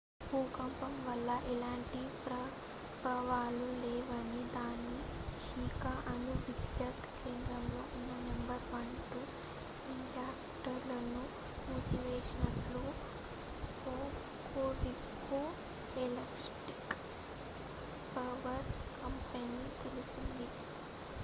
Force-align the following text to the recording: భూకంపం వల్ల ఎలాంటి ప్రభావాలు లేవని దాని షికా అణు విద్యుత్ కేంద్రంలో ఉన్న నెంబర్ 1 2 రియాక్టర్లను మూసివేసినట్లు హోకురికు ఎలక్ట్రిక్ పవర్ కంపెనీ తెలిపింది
భూకంపం 0.21 0.93
వల్ల 1.05 1.29
ఎలాంటి 1.45 1.99
ప్రభావాలు 2.23 3.67
లేవని 3.81 4.43
దాని 4.53 4.95
షికా 5.37 5.91
అణు 6.07 6.33
విద్యుత్ 6.45 7.07
కేంద్రంలో 7.17 7.81
ఉన్న 7.97 8.11
నెంబర్ 8.21 8.63
1 8.71 8.85
2 9.11 9.21
రియాక్టర్లను 9.87 11.23
మూసివేసినట్లు 11.67 12.83
హోకురికు 13.83 15.41
ఎలక్ట్రిక్ 15.97 16.97
పవర్ 18.15 18.69
కంపెనీ 18.97 19.63
తెలిపింది 19.83 20.49